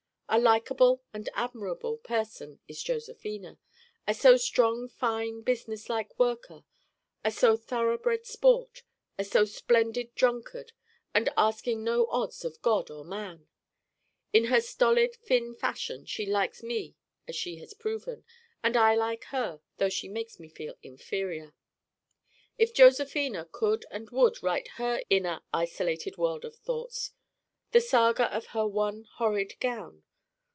A 0.33 0.39
likeable 0.39 1.03
and 1.13 1.27
admirable 1.33 1.97
person 1.97 2.61
is 2.65 2.81
Josephina. 2.81 3.59
A 4.07 4.13
so 4.13 4.37
strong 4.37 4.87
fine 4.87 5.41
businesslike 5.41 6.17
worker, 6.17 6.63
a 7.21 7.29
so 7.31 7.57
thoroughbred 7.57 8.25
sport, 8.25 8.83
a 9.17 9.25
so 9.25 9.43
splendid 9.43 10.15
drunkard, 10.15 10.71
and 11.13 11.27
asking 11.35 11.83
no 11.83 12.07
odds 12.07 12.45
of 12.45 12.61
God 12.61 12.89
or 12.89 13.03
man. 13.03 13.49
In 14.31 14.45
her 14.45 14.61
stolid 14.61 15.17
Finn 15.17 15.53
fashion 15.53 16.05
she 16.05 16.25
likes 16.25 16.63
me 16.63 16.95
as 17.27 17.35
she 17.35 17.57
has 17.57 17.73
proven, 17.73 18.23
and 18.63 18.77
I 18.77 18.95
like 18.95 19.25
her 19.31 19.59
though 19.79 19.89
she 19.89 20.07
makes 20.07 20.39
me 20.39 20.47
feel 20.47 20.75
inferior. 20.81 21.55
if 22.57 22.73
Josephina 22.73 23.49
could 23.51 23.85
and 23.91 24.09
would 24.11 24.41
write 24.41 24.69
her 24.77 25.01
inner 25.09 25.41
isolated 25.53 26.15
world 26.15 26.45
of 26.45 26.55
thoughts 26.55 27.11
the 27.73 27.81
saga 27.81 28.33
of 28.33 28.45
her 28.55 28.65
one 28.65 29.03
horrid 29.17 29.59
gown! 29.59 30.03